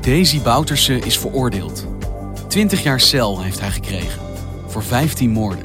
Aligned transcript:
Daisy 0.00 0.40
Bouterse 0.42 0.98
is 0.98 1.18
veroordeeld. 1.18 1.86
20 2.48 2.82
jaar 2.82 3.00
cel 3.00 3.42
heeft 3.42 3.60
hij 3.60 3.70
gekregen. 3.70 4.20
Voor 4.66 4.82
15 4.82 5.30
moorden. 5.30 5.64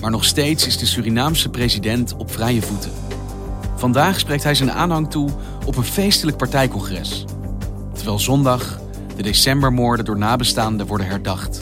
Maar 0.00 0.10
nog 0.10 0.24
steeds 0.24 0.66
is 0.66 0.78
de 0.78 0.86
Surinaamse 0.86 1.48
president 1.48 2.16
op 2.16 2.30
vrije 2.30 2.62
voeten. 2.62 2.90
Vandaag 3.76 4.18
spreekt 4.18 4.42
hij 4.42 4.54
zijn 4.54 4.72
aanhang 4.72 5.10
toe 5.10 5.30
op 5.66 5.76
een 5.76 5.84
feestelijk 5.84 6.36
partijcongres. 6.36 7.24
Terwijl 7.94 8.18
zondag 8.18 8.80
de 9.16 9.22
decembermoorden 9.22 10.04
door 10.04 10.18
nabestaanden 10.18 10.86
worden 10.86 11.06
herdacht. 11.06 11.60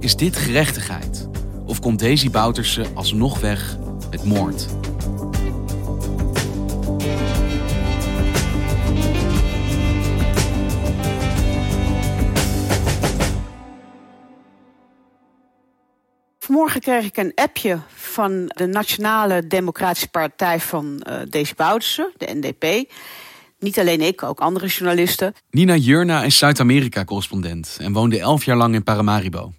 Is 0.00 0.16
dit 0.16 0.36
gerechtigheid? 0.36 1.28
Of 1.66 1.80
komt 1.80 1.98
Daisy 1.98 2.30
Bouterse 2.30 2.86
alsnog 2.94 3.40
weg 3.40 3.76
met 4.10 4.24
moord? 4.24 4.66
Vanmorgen 16.54 16.80
kreeg 16.80 17.04
ik 17.04 17.16
een 17.16 17.32
appje 17.34 17.78
van 17.94 18.46
de 18.46 18.66
Nationale 18.66 19.46
Democratische 19.46 20.08
Partij 20.08 20.60
van 20.60 21.06
uh, 21.08 21.16
Daisy 21.28 21.54
Bouterse, 21.54 22.12
de 22.16 22.34
NDP. 22.34 22.92
Niet 23.58 23.78
alleen 23.78 24.00
ik, 24.00 24.22
ook 24.22 24.40
andere 24.40 24.66
journalisten. 24.66 25.34
Nina 25.50 25.76
Jurna 25.76 26.22
is 26.22 26.38
Zuid-Amerika-correspondent 26.38 27.76
en 27.80 27.92
woonde 27.92 28.18
elf 28.18 28.44
jaar 28.44 28.56
lang 28.56 28.74
in 28.74 28.82
Paramaribo. 28.82 29.52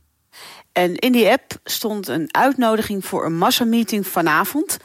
En 0.71 0.95
in 0.95 1.11
die 1.11 1.29
app 1.29 1.59
stond 1.63 2.07
een 2.07 2.27
uitnodiging 2.31 3.05
voor 3.05 3.25
een 3.25 3.37
massameeting 3.37 4.07
vanavond. 4.07 4.77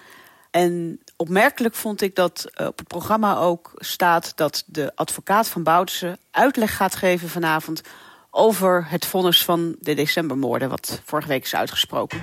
En 0.50 1.00
opmerkelijk 1.17 1.74
vond 1.74 2.02
ik 2.02 2.14
dat 2.14 2.47
uh, 2.61 2.67
op 2.67 2.78
het 2.78 2.89
programma 2.89 3.36
ook 3.36 3.72
staat 3.77 4.33
dat 4.36 4.64
de 4.67 4.92
advocaat 4.95 5.48
van 5.48 5.62
Bouterse 5.62 6.19
uitleg 6.30 6.77
gaat 6.77 6.95
geven 6.95 7.28
vanavond 7.28 7.83
over 8.31 8.86
het 8.89 9.06
vonnis 9.06 9.45
van 9.45 9.77
de 9.81 9.95
decembermoorden, 9.95 10.69
wat 10.69 11.03
vorige 11.05 11.28
week 11.28 11.45
is 11.45 11.55
uitgesproken. 11.55 12.20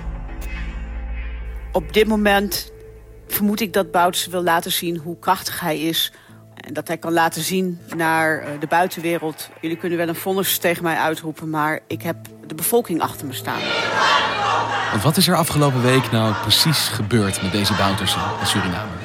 Op 1.72 1.92
dit 1.92 2.06
moment 2.06 2.72
vermoed 3.26 3.60
ik 3.60 3.72
dat 3.72 3.90
Bouterse 3.90 4.30
wil 4.30 4.42
laten 4.42 4.72
zien 4.72 4.96
hoe 4.96 5.18
krachtig 5.18 5.60
hij 5.60 5.80
is. 5.80 6.12
En 6.54 6.74
dat 6.74 6.88
hij 6.88 6.98
kan 6.98 7.12
laten 7.12 7.42
zien 7.42 7.80
naar 7.96 8.38
eh, 8.38 8.60
de 8.60 8.66
buitenwereld. 8.66 9.48
Jullie 9.60 9.76
kunnen 9.76 9.98
wel 9.98 10.08
een 10.08 10.14
vonnis 10.14 10.58
tegen 10.58 10.82
mij 10.82 10.96
uitroepen, 10.96 11.50
maar 11.50 11.80
ik 11.86 12.02
heb 12.02 12.16
de 12.46 12.54
bevolking 12.54 13.00
achter 13.00 13.26
me 13.26 13.32
staan. 13.32 13.60
Want 14.90 15.02
wat 15.02 15.16
is 15.16 15.28
er 15.28 15.36
afgelopen 15.36 15.82
week 15.82 16.10
nou 16.10 16.34
precies 16.34 16.88
gebeurd 16.88 17.42
met 17.42 17.52
deze 17.52 17.74
Bouterse 17.74 18.18
in 18.40 18.46
Suriname? 18.46 18.97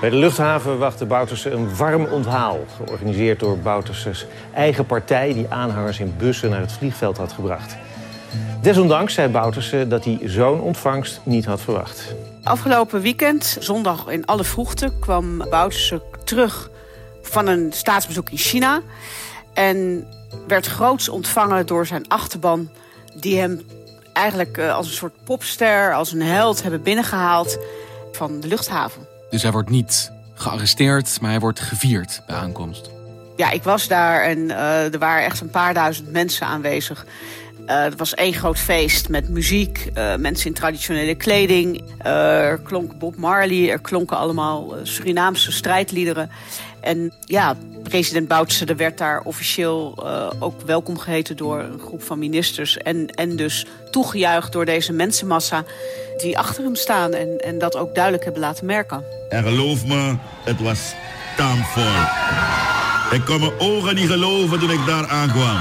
Bij 0.00 0.10
de 0.10 0.16
luchthaven 0.16 0.78
wachtte 0.78 1.06
Bouterse 1.06 1.50
een 1.50 1.76
warm 1.76 2.04
onthaal. 2.04 2.58
Georganiseerd 2.76 3.40
door 3.40 3.58
Bouterses 3.58 4.26
eigen 4.54 4.86
partij... 4.86 5.32
die 5.32 5.46
aanhangers 5.48 5.98
in 5.98 6.14
bussen 6.18 6.50
naar 6.50 6.60
het 6.60 6.72
vliegveld 6.72 7.16
had 7.16 7.32
gebracht. 7.32 7.76
Desondanks 8.62 9.14
zei 9.14 9.28
Bouterse 9.28 9.88
dat 9.88 10.04
hij 10.04 10.18
zo'n 10.24 10.60
ontvangst 10.60 11.20
niet 11.24 11.44
had 11.44 11.60
verwacht. 11.60 12.14
Afgelopen 12.42 13.00
weekend, 13.00 13.56
zondag 13.60 14.08
in 14.08 14.26
alle 14.26 14.44
vroegte... 14.44 14.92
kwam 15.00 15.38
Bouterse 15.38 16.02
terug 16.24 16.70
van 17.22 17.46
een 17.46 17.72
staatsbezoek 17.72 18.30
in 18.30 18.38
China... 18.38 18.80
en 19.54 20.06
werd 20.46 20.66
groots 20.66 21.08
ontvangen 21.08 21.66
door 21.66 21.86
zijn 21.86 22.08
achterban... 22.08 22.70
die 23.14 23.38
hem 23.38 23.60
eigenlijk 24.12 24.58
eh, 24.58 24.74
als 24.74 24.86
een 24.86 24.92
soort 24.92 25.24
popster, 25.24 25.94
als 25.94 26.12
een 26.12 26.22
held 26.22 26.62
hebben 26.62 26.82
binnengehaald 26.82 27.58
van 28.12 28.40
de 28.40 28.48
luchthaven. 28.48 29.09
Dus 29.30 29.42
hij 29.42 29.52
wordt 29.52 29.70
niet 29.70 30.12
gearresteerd, 30.34 31.20
maar 31.20 31.30
hij 31.30 31.40
wordt 31.40 31.60
gevierd 31.60 32.22
bij 32.26 32.36
aankomst. 32.36 32.90
Ja, 33.36 33.50
ik 33.50 33.62
was 33.62 33.88
daar 33.88 34.22
en 34.22 34.38
uh, 34.38 34.92
er 34.92 34.98
waren 34.98 35.24
echt 35.24 35.40
een 35.40 35.50
paar 35.50 35.74
duizend 35.74 36.12
mensen 36.12 36.46
aanwezig. 36.46 37.06
Uh, 37.66 37.82
het 37.82 37.98
was 37.98 38.14
één 38.14 38.32
groot 38.32 38.58
feest 38.58 39.08
met 39.08 39.28
muziek, 39.28 39.90
uh, 39.94 40.16
mensen 40.16 40.46
in 40.46 40.54
traditionele 40.54 41.14
kleding. 41.14 41.82
er 41.98 42.58
klonk 42.58 42.98
Bob 42.98 43.16
Marley, 43.16 43.70
er 43.70 43.80
klonken 43.80 44.16
allemaal 44.16 44.74
Surinaamse 44.82 45.52
strijdliederen. 45.52 46.30
En 46.80 47.12
ja, 47.24 47.56
president 47.82 48.28
Boutsen 48.28 48.76
werd 48.76 48.98
daar 48.98 49.20
officieel 49.24 50.04
ook 50.38 50.60
welkom 50.60 50.98
geheten 50.98 51.36
door 51.36 51.58
een 51.60 51.80
groep 51.80 52.02
van 52.02 52.18
ministers. 52.18 52.76
En, 52.76 53.06
en 53.06 53.36
dus 53.36 53.66
toegejuicht 53.90 54.52
door 54.52 54.64
deze 54.64 54.92
mensenmassa 54.92 55.64
die 56.18 56.38
achter 56.38 56.64
hem 56.64 56.74
staan 56.74 57.12
en, 57.12 57.38
en 57.38 57.58
dat 57.58 57.76
ook 57.76 57.94
duidelijk 57.94 58.24
hebben 58.24 58.42
laten 58.42 58.66
merken. 58.66 59.04
En 59.28 59.42
geloof 59.42 59.86
me, 59.86 60.14
het 60.44 60.60
was 60.60 60.94
stampvol. 61.34 61.82
Ik 63.10 63.24
kon 63.24 63.40
mijn 63.40 63.58
ogen 63.58 63.94
niet 63.94 64.08
geloven 64.10 64.58
toen 64.58 64.70
ik 64.70 64.86
daar 64.86 65.06
aankwam. 65.08 65.58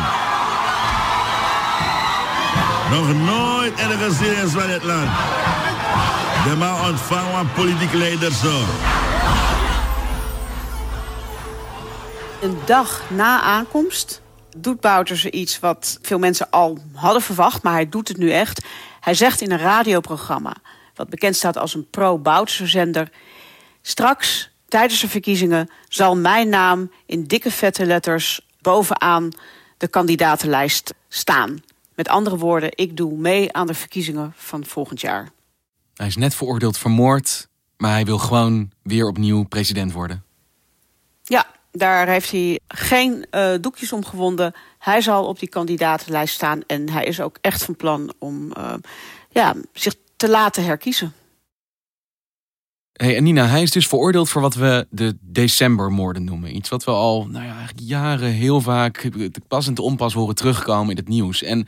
Nog 2.91 3.13
nooit 3.13 3.79
ergens 3.79 4.17
gezien 4.17 4.49
van 4.49 4.69
het 4.69 4.83
land. 4.83 5.09
De 6.43 6.55
man 6.55 6.89
ontvangt 6.89 7.53
politieke 7.53 7.97
leider 7.97 8.31
zo. 8.31 8.61
Een 12.41 12.57
dag 12.65 13.09
na 13.09 13.41
aankomst 13.41 14.21
doet 14.57 14.79
Bouters 14.79 15.25
iets 15.25 15.59
wat 15.59 15.99
veel 16.01 16.19
mensen 16.19 16.49
al 16.49 16.77
hadden 16.93 17.21
verwacht, 17.21 17.63
maar 17.63 17.73
hij 17.73 17.89
doet 17.89 18.07
het 18.07 18.17
nu 18.17 18.31
echt. 18.31 18.65
Hij 18.99 19.13
zegt 19.13 19.41
in 19.41 19.51
een 19.51 19.57
radioprogramma, 19.57 20.55
wat 20.95 21.09
bekend 21.09 21.35
staat 21.35 21.57
als 21.57 21.73
een 21.73 21.89
pro-Boutse 21.89 22.67
zender... 22.67 23.11
straks, 23.81 24.51
tijdens 24.67 25.01
de 25.01 25.09
verkiezingen, 25.09 25.69
zal 25.87 26.15
mijn 26.15 26.49
naam 26.49 26.91
in 27.05 27.23
dikke 27.23 27.51
vette 27.51 27.85
letters... 27.85 28.47
bovenaan 28.61 29.29
de 29.77 29.87
kandidatenlijst 29.87 30.93
staan. 31.07 31.63
Met 31.95 32.07
andere 32.07 32.37
woorden, 32.37 32.71
ik 32.75 32.97
doe 32.97 33.17
mee 33.17 33.53
aan 33.53 33.67
de 33.67 33.73
verkiezingen 33.73 34.33
van 34.35 34.65
volgend 34.65 35.01
jaar. 35.01 35.29
Hij 35.93 36.07
is 36.07 36.15
net 36.15 36.35
veroordeeld 36.35 36.77
vermoord, 36.77 37.47
maar 37.77 37.91
hij 37.91 38.05
wil 38.05 38.17
gewoon 38.17 38.71
weer 38.83 39.07
opnieuw 39.07 39.43
president 39.43 39.91
worden. 39.91 40.23
Ja, 41.23 41.45
daar 41.79 42.07
heeft 42.07 42.31
hij 42.31 42.59
geen 42.67 43.25
uh, 43.31 43.51
doekjes 43.61 43.93
om 43.93 44.05
gewonden. 44.05 44.53
Hij 44.79 45.01
zal 45.01 45.25
op 45.25 45.39
die 45.39 45.49
kandidatenlijst 45.49 46.33
staan 46.33 46.61
en 46.67 46.89
hij 46.89 47.03
is 47.03 47.21
ook 47.21 47.37
echt 47.41 47.63
van 47.63 47.75
plan 47.75 48.13
om 48.19 48.51
uh, 48.57 48.73
ja, 49.29 49.55
zich 49.73 49.95
te 50.15 50.29
laten 50.29 50.63
herkiezen. 50.63 51.13
Hey, 52.93 53.15
en 53.15 53.23
Nina, 53.23 53.45
hij 53.45 53.61
is 53.61 53.71
dus 53.71 53.87
veroordeeld 53.87 54.29
voor 54.29 54.41
wat 54.41 54.55
we 54.55 54.87
de 54.89 55.17
decembermoorden 55.21 56.23
noemen. 56.23 56.55
Iets 56.55 56.69
wat 56.69 56.83
we 56.83 56.91
al 56.91 57.27
nou 57.27 57.45
ja, 57.45 57.65
jaren 57.75 58.31
heel 58.31 58.61
vaak 58.61 59.09
pas 59.47 59.67
en 59.67 59.73
te 59.73 59.81
onpas 59.81 60.13
horen 60.13 60.35
terugkomen 60.35 60.89
in 60.89 60.97
het 60.97 61.07
nieuws. 61.07 61.43
En 61.43 61.67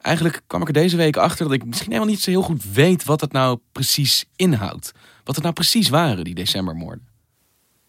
eigenlijk 0.00 0.40
kwam 0.46 0.60
ik 0.60 0.66
er 0.66 0.72
deze 0.72 0.96
week 0.96 1.16
achter 1.16 1.44
dat 1.44 1.54
ik 1.54 1.64
misschien 1.64 1.92
helemaal 1.92 2.12
niet 2.12 2.22
zo 2.22 2.30
heel 2.30 2.42
goed 2.42 2.64
weet 2.72 3.04
wat 3.04 3.20
het 3.20 3.32
nou 3.32 3.58
precies 3.72 4.24
inhoudt. 4.36 4.92
Wat 5.24 5.34
het 5.34 5.44
nou 5.44 5.54
precies 5.54 5.88
waren, 5.88 6.24
die 6.24 6.34
decembermoorden. 6.34 7.15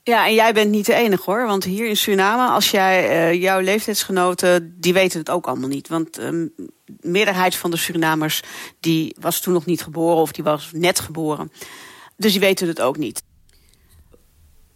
Ja, 0.08 0.26
en 0.28 0.34
jij 0.34 0.54
bent 0.54 0.72
niet 0.72 0.86
de 0.86 0.94
enige 0.94 1.24
hoor. 1.26 1.46
Want 1.46 1.64
hier 1.64 1.88
in 1.88 1.98
Suriname, 1.98 2.52
als 2.52 2.72
jij 2.72 3.30
uh, 3.32 3.42
jouw 3.42 3.60
leeftijdsgenoten, 3.60 4.76
die 4.80 4.94
weten 4.94 5.20
het 5.20 5.30
ook 5.30 5.48
allemaal 5.48 5.70
niet. 5.70 5.88
Want 5.88 6.14
de 6.14 6.52
meerderheid 7.02 7.56
van 7.56 7.72
de 7.72 7.78
Surinamers, 7.78 8.42
die 8.80 9.16
was 9.20 9.40
toen 9.40 9.54
nog 9.54 9.66
niet 9.66 9.82
geboren 9.82 10.22
of 10.22 10.32
die 10.32 10.44
was 10.44 10.70
net 10.74 11.00
geboren. 11.00 11.52
Dus 12.18 12.32
die 12.32 12.40
weten 12.40 12.68
het 12.68 12.82
ook 12.82 12.98
niet. 12.98 13.24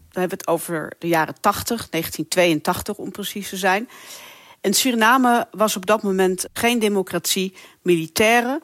Dan 0.09 0.21
hebben 0.21 0.37
we 0.37 0.43
het 0.43 0.47
over 0.47 0.93
de 0.99 1.07
jaren 1.07 1.35
80, 1.39 1.89
1982 1.89 2.97
om 2.97 3.11
precies 3.11 3.49
te 3.49 3.57
zijn. 3.57 3.89
En 4.61 4.73
Suriname 4.73 5.47
was 5.51 5.75
op 5.75 5.85
dat 5.85 6.03
moment 6.03 6.45
geen 6.53 6.79
democratie. 6.79 7.55
Militairen 7.81 8.61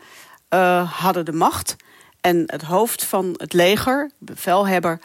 uh, 0.50 0.92
hadden 1.02 1.25
de 1.25 1.34
macht. 1.34 1.75
En 2.22 2.44
het 2.46 2.62
hoofd 2.62 3.04
van 3.04 3.34
het 3.38 3.54
leger, 3.54 4.12
bevelhebber, 4.18 5.00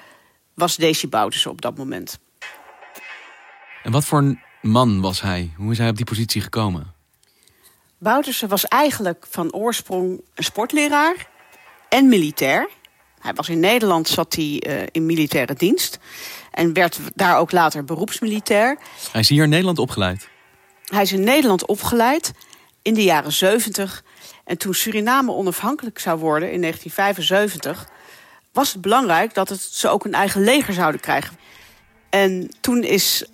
was 0.55 0.77
Desi 0.77 1.09
Bouterse 1.09 1.51
op 1.51 1.61
dat 1.61 1.77
moment. 1.77 2.19
En 3.83 3.93
wat 3.93 4.05
voor 4.05 4.19
een 4.19 4.41
man 4.61 5.01
was 5.01 5.21
hij? 5.21 5.51
Hoe 5.57 5.73
is 5.73 5.79
hij 5.79 5.89
op 5.89 5.97
die 5.97 6.05
positie 6.05 6.41
gekomen? 6.41 6.95
Bouterse 7.99 8.47
was 8.47 8.65
eigenlijk 8.65 9.27
van 9.31 9.53
oorsprong 9.53 10.21
een 10.35 10.45
sportleraar 10.45 11.29
en 11.89 12.09
militair. 12.09 12.69
Hij 13.19 13.35
was 13.35 13.49
in 13.49 13.61
Nederland, 13.61 14.09
zat 14.09 14.35
hij 14.35 14.63
uh, 14.67 14.83
in 14.91 15.07
militaire 15.07 15.55
dienst. 15.55 15.99
En 16.51 16.73
werd 16.73 16.99
daar 17.15 17.39
ook 17.39 17.53
later 17.53 17.85
beroepsmilitair. 17.85 18.79
Hij 19.13 19.21
is 19.21 19.29
hier 19.29 19.43
in 19.43 19.49
Nederland 19.49 19.79
opgeleid? 19.79 20.29
Hij 20.85 21.03
is 21.03 21.13
in 21.13 21.25
Nederland 21.25 21.67
opgeleid 21.67 22.33
in 22.83 22.95
de 22.95 23.03
jaren 23.03 23.33
70. 23.33 24.05
En 24.45 24.59
toen 24.59 24.75
Suriname 24.75 25.33
onafhankelijk 25.33 25.99
zou 25.99 26.19
worden 26.19 26.53
in 26.53 26.61
1975... 26.61 27.89
was 28.53 28.73
het 28.73 28.81
belangrijk 28.81 29.35
dat 29.35 29.49
het, 29.49 29.61
ze 29.61 29.89
ook 29.89 30.05
een 30.05 30.15
eigen 30.15 30.45
leger 30.45 30.75
zouden 30.75 31.01
krijgen. 31.01 31.39
En 32.11 32.51
toen 32.61 32.83
is 32.83 33.25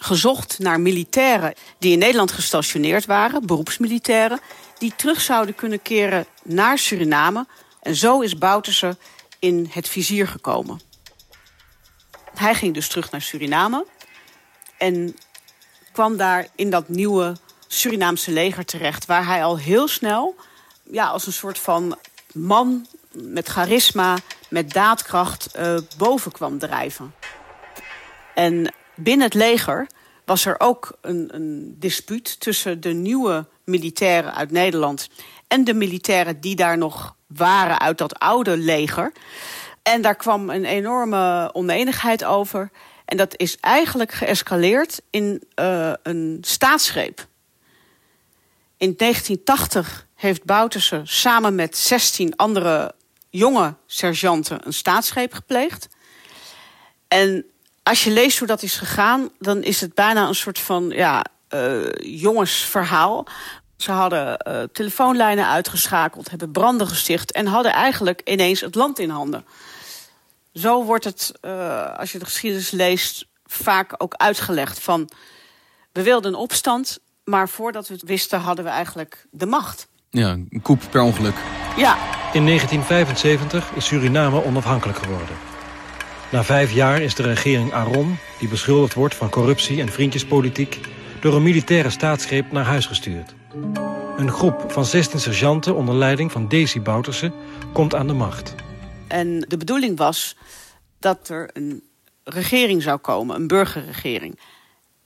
gezocht 0.00 0.58
naar 0.58 0.80
militairen 0.80 1.54
die 1.78 1.92
in 1.92 1.98
Nederland 1.98 2.32
gestationeerd 2.32 3.06
waren, 3.06 3.46
beroepsmilitairen, 3.46 4.40
die 4.78 4.92
terug 4.96 5.20
zouden 5.20 5.54
kunnen 5.54 5.82
keren 5.82 6.26
naar 6.44 6.78
Suriname. 6.78 7.46
En 7.82 7.94
zo 7.94 8.20
is 8.20 8.38
Bouterse 8.38 8.96
in 9.38 9.68
het 9.70 9.88
vizier 9.88 10.28
gekomen. 10.28 10.80
Hij 12.34 12.54
ging 12.54 12.74
dus 12.74 12.88
terug 12.88 13.10
naar 13.10 13.22
Suriname 13.22 13.86
en 14.78 15.16
kwam 15.92 16.16
daar 16.16 16.46
in 16.54 16.70
dat 16.70 16.88
nieuwe 16.88 17.36
Surinaamse 17.66 18.30
leger 18.30 18.64
terecht, 18.64 19.06
waar 19.06 19.26
hij 19.26 19.44
al 19.44 19.58
heel 19.58 19.88
snel 19.88 20.34
ja, 20.90 21.06
als 21.06 21.26
een 21.26 21.32
soort 21.32 21.58
van 21.58 21.98
man 22.32 22.86
met 23.12 23.48
charisma, 23.48 24.16
met 24.48 24.72
daadkracht 24.72 25.48
uh, 25.56 25.78
boven 25.96 26.32
kwam 26.32 26.58
drijven. 26.58 27.14
En 28.34 28.74
binnen 28.94 29.26
het 29.26 29.34
leger 29.34 29.86
was 30.24 30.44
er 30.44 30.54
ook 30.60 30.98
een, 31.00 31.28
een 31.34 31.76
dispuut 31.78 32.40
tussen 32.40 32.80
de 32.80 32.92
nieuwe 32.92 33.46
militairen 33.64 34.34
uit 34.34 34.50
Nederland 34.50 35.08
en 35.46 35.64
de 35.64 35.74
militairen 35.74 36.40
die 36.40 36.56
daar 36.56 36.78
nog 36.78 37.16
waren 37.26 37.80
uit 37.80 37.98
dat 37.98 38.18
oude 38.18 38.56
leger. 38.56 39.12
En 39.82 40.02
daar 40.02 40.16
kwam 40.16 40.50
een 40.50 40.64
enorme 40.64 41.50
oneenigheid 41.52 42.24
over. 42.24 42.70
En 43.04 43.16
dat 43.16 43.34
is 43.36 43.56
eigenlijk 43.60 44.12
geëscaleerd 44.12 45.00
in 45.10 45.42
uh, 45.60 45.92
een 46.02 46.38
staatsgreep. 46.40 47.26
In 48.76 48.94
1980 48.96 50.06
heeft 50.14 50.44
Bouterse 50.44 51.00
samen 51.04 51.54
met 51.54 51.76
16 51.76 52.36
andere 52.36 52.94
jonge 53.38 53.74
sergeanten 53.86 54.66
een 54.66 54.72
staatsgreep 54.72 55.32
gepleegd. 55.32 55.88
En 57.08 57.44
als 57.82 58.04
je 58.04 58.10
leest 58.10 58.38
hoe 58.38 58.46
dat 58.46 58.62
is 58.62 58.76
gegaan, 58.76 59.30
dan 59.38 59.62
is 59.62 59.80
het 59.80 59.94
bijna 59.94 60.28
een 60.28 60.34
soort 60.34 60.58
van 60.58 60.88
ja, 60.88 61.24
uh, 61.54 61.84
jongensverhaal. 61.98 63.26
Ze 63.76 63.90
hadden 63.90 64.46
uh, 64.48 64.62
telefoonlijnen 64.72 65.46
uitgeschakeld, 65.46 66.30
hebben 66.30 66.52
branden 66.52 66.86
gesticht 66.86 67.32
en 67.32 67.46
hadden 67.46 67.72
eigenlijk 67.72 68.20
ineens 68.24 68.60
het 68.60 68.74
land 68.74 68.98
in 68.98 69.10
handen. 69.10 69.44
Zo 70.52 70.84
wordt 70.84 71.04
het, 71.04 71.32
uh, 71.42 71.98
als 71.98 72.12
je 72.12 72.18
de 72.18 72.24
geschiedenis 72.24 72.70
leest, 72.70 73.26
vaak 73.46 73.94
ook 73.96 74.14
uitgelegd 74.14 74.78
van 74.78 75.10
we 75.92 76.02
wilden 76.02 76.32
een 76.32 76.38
opstand, 76.38 76.98
maar 77.24 77.48
voordat 77.48 77.88
we 77.88 77.94
het 77.94 78.02
wisten 78.02 78.40
hadden 78.40 78.64
we 78.64 78.70
eigenlijk 78.70 79.26
de 79.30 79.46
macht. 79.46 79.88
Ja, 80.10 80.30
een 80.30 80.60
koep 80.62 80.82
per 80.90 81.00
ongeluk. 81.00 81.36
Ja. 81.76 82.17
In 82.32 82.46
1975 82.46 83.72
is 83.74 83.86
Suriname 83.86 84.44
onafhankelijk 84.44 84.98
geworden. 84.98 85.36
Na 86.30 86.44
vijf 86.44 86.72
jaar 86.72 87.02
is 87.02 87.14
de 87.14 87.22
regering 87.22 87.72
Aron, 87.72 88.18
die 88.38 88.48
beschuldigd 88.48 88.94
wordt 88.94 89.14
van 89.14 89.30
corruptie 89.30 89.80
en 89.80 89.88
vriendjespolitiek... 89.88 90.80
door 91.20 91.34
een 91.34 91.42
militaire 91.42 91.90
staatsgreep 91.90 92.52
naar 92.52 92.64
huis 92.64 92.86
gestuurd. 92.86 93.34
Een 94.16 94.30
groep 94.30 94.72
van 94.72 94.84
16 94.84 95.20
sergeanten 95.20 95.74
onder 95.74 95.94
leiding 95.94 96.32
van 96.32 96.48
Desi 96.48 96.80
Bouterse 96.80 97.32
komt 97.72 97.94
aan 97.94 98.06
de 98.06 98.12
macht. 98.12 98.54
En 99.06 99.40
de 99.40 99.56
bedoeling 99.56 99.98
was 99.98 100.36
dat 100.98 101.28
er 101.28 101.50
een 101.52 101.82
regering 102.24 102.82
zou 102.82 102.98
komen, 102.98 103.36
een 103.36 103.46
burgerregering. 103.46 104.40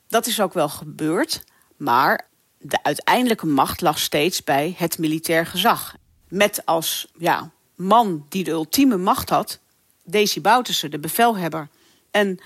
Dat 0.08 0.26
is 0.26 0.40
ook 0.40 0.52
wel 0.52 0.68
gebeurd, 0.68 1.44
maar 1.76 2.28
de 2.58 2.82
uiteindelijke 2.82 3.46
macht 3.46 3.80
lag 3.80 3.98
steeds 3.98 4.44
bij 4.44 4.74
het 4.78 4.98
militair 4.98 5.46
gezag. 5.46 5.94
Met 6.32 6.66
als 6.66 7.06
ja, 7.18 7.50
man 7.76 8.26
die 8.28 8.44
de 8.44 8.50
ultieme 8.50 8.96
macht 8.96 9.28
had, 9.28 9.58
Desi 10.04 10.40
Bouterse, 10.40 10.88
de 10.88 10.98
bevelhebber. 10.98 11.68
En 12.10 12.38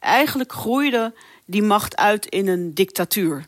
eigenlijk 0.00 0.52
groeide 0.52 1.14
die 1.44 1.62
macht 1.62 1.96
uit 1.96 2.26
in 2.26 2.48
een 2.48 2.74
dictatuur. 2.74 3.46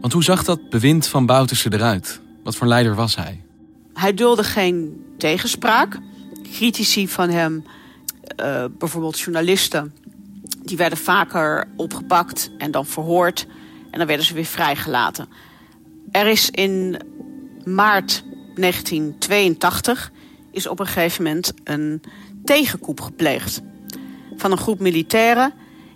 Want 0.00 0.12
hoe 0.12 0.24
zag 0.24 0.44
dat 0.44 0.70
bewind 0.70 1.06
van 1.06 1.26
Bouterse 1.26 1.72
eruit? 1.72 2.20
Wat 2.42 2.56
voor 2.56 2.66
leider 2.66 2.94
was 2.94 3.16
hij? 3.16 3.44
Hij 3.94 4.14
dulde 4.14 4.44
geen 4.44 5.04
tegenspraak. 5.18 5.98
Critici 6.42 7.08
van 7.08 7.30
hem, 7.30 7.64
uh, 8.36 8.64
bijvoorbeeld 8.78 9.20
journalisten, 9.20 9.94
die 10.62 10.76
werden 10.76 10.98
vaker 10.98 11.68
opgepakt 11.76 12.50
en 12.58 12.70
dan 12.70 12.86
verhoord. 12.86 13.46
En 13.90 13.98
dan 13.98 14.06
werden 14.06 14.26
ze 14.26 14.34
weer 14.34 14.44
vrijgelaten. 14.44 15.28
Er 16.10 16.26
is 16.26 16.50
in 16.50 17.02
maart 17.64 18.24
1982 18.54 20.12
is 20.50 20.66
op 20.66 20.80
een 20.80 20.86
gegeven 20.86 21.22
moment 21.22 21.52
een 21.64 22.02
tegenkoep 22.44 23.00
gepleegd. 23.00 23.60
Van 24.36 24.52
een 24.52 24.58
groep 24.58 24.80
militairen 24.80 25.52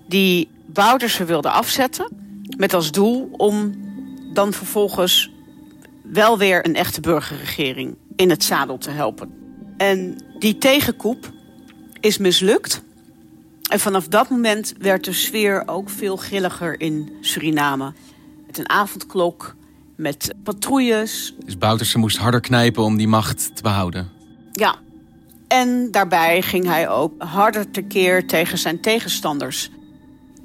die 0.09 0.49
Bouterse 0.67 1.25
wilden 1.25 1.53
afzetten. 1.53 2.09
Met 2.57 2.75
als 2.75 2.91
doel 2.91 3.31
om 3.33 3.75
dan 4.33 4.53
vervolgens 4.53 5.31
wel 6.03 6.39
weer 6.39 6.67
een 6.67 6.77
echte 6.77 7.01
burgerregering 7.01 7.97
in 8.17 8.31
het 8.31 8.45
zadel 8.45 8.79
te 8.79 8.91
helpen. 8.91 9.35
En 9.77 10.25
die 10.39 10.59
tegenkoep 10.59 11.33
is 12.01 12.19
mislukt. 12.19 12.83
En 13.71 13.81
vanaf 13.81 14.09
dat 14.09 14.31
moment 14.31 14.75
werd 14.79 15.05
de 15.05 15.13
sfeer 15.13 15.63
ook 15.67 15.91
veel 15.91 16.17
grilliger 16.17 16.81
in 16.81 17.13
Suriname. 17.21 17.93
Met 18.47 18.59
een 18.59 18.69
avondklok, 18.69 19.55
met 19.96 20.34
patrouilles. 20.43 21.34
Dus 21.44 21.58
Bouterse 21.58 21.98
moest 21.98 22.17
harder 22.17 22.41
knijpen 22.41 22.82
om 22.82 22.96
die 22.96 23.08
macht 23.08 23.56
te 23.56 23.63
behouden? 23.63 24.10
Ja. 24.53 24.77
En 25.48 25.91
daarbij 25.91 26.43
ging 26.43 26.67
hij 26.67 26.89
ook 26.89 27.22
harder 27.22 27.70
tekeer 27.70 28.27
tegen 28.27 28.58
zijn 28.58 28.81
tegenstanders. 28.81 29.70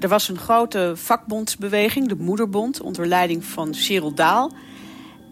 Er 0.00 0.08
was 0.08 0.28
een 0.28 0.38
grote 0.38 0.92
vakbondsbeweging, 0.94 2.08
de 2.08 2.16
Moederbond, 2.16 2.80
onder 2.80 3.06
leiding 3.06 3.44
van 3.44 3.74
Cyril 3.74 4.14
Daal. 4.14 4.52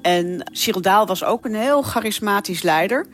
En 0.02 0.50
Cyril 0.52 0.80
Daal 0.80 1.06
was 1.06 1.24
ook 1.24 1.44
een 1.44 1.54
heel 1.54 1.82
charismatisch 1.82 2.62
leider. 2.62 3.06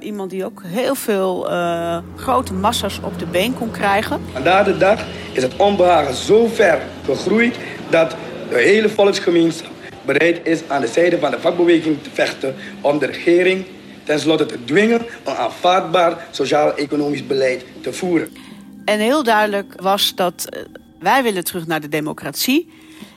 Iemand 0.00 0.30
die 0.30 0.44
ook 0.44 0.62
heel 0.64 0.94
veel 0.94 1.50
uh, 1.50 1.98
grote 2.16 2.52
massa's 2.52 3.00
op 3.02 3.18
de 3.18 3.26
been 3.26 3.54
kon 3.54 3.70
krijgen. 3.70 4.20
Vandaag 4.32 4.64
de 4.64 4.78
dag 4.78 5.04
is 5.32 5.42
het 5.42 5.56
onbehagen 5.56 6.14
zo 6.14 6.46
ver 6.46 6.82
gegroeid 7.04 7.56
dat 7.90 8.16
de 8.48 8.58
hele 8.58 8.88
volksgemeenschap 8.88 9.70
bereid 10.12 10.46
is 10.46 10.60
aan 10.68 10.80
de 10.80 10.86
zijde 10.86 11.18
van 11.18 11.30
de 11.30 11.40
vakbeweging 11.40 12.02
te 12.02 12.10
vechten 12.12 12.54
om 12.80 12.98
de 12.98 13.06
regering 13.06 13.64
tenslotte 14.04 14.46
te 14.46 14.64
dwingen 14.64 15.06
een 15.24 15.34
aanvaardbaar 15.34 16.26
sociaal-economisch 16.30 17.26
beleid 17.26 17.64
te 17.80 17.92
voeren. 17.92 18.28
En 18.84 18.98
heel 18.98 19.22
duidelijk 19.22 19.72
was 19.80 20.14
dat 20.14 20.46
uh, 20.50 20.62
wij 20.98 21.22
willen 21.22 21.44
terug 21.44 21.66
naar 21.66 21.80
de 21.80 21.88
democratie. 21.88 22.72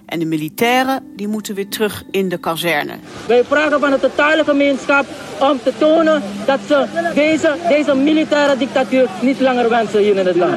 En 0.05 0.19
de 0.19 0.25
militairen 0.25 1.03
die 1.15 1.27
moeten 1.27 1.55
weer 1.55 1.67
terug 1.67 2.03
in 2.11 2.29
de 2.29 2.37
kazerne. 2.37 2.93
Wij 3.27 3.43
vragen 3.43 3.79
van 3.79 3.89
de 3.91 3.99
totale 3.99 4.43
gemeenschap 4.43 5.05
om 5.39 5.59
te 5.63 5.73
tonen 5.77 6.21
dat 6.45 6.59
ze 6.67 6.85
deze, 7.15 7.55
deze 7.67 7.95
militaire 7.95 8.57
dictatuur 8.57 9.09
niet 9.21 9.39
langer 9.39 9.69
wensen 9.69 9.99
hier 9.99 10.17
in 10.17 10.25
het 10.25 10.35
land. 10.35 10.55